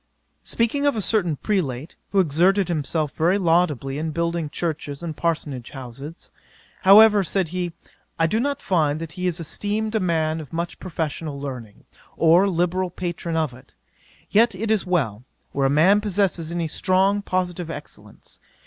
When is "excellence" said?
17.69-18.39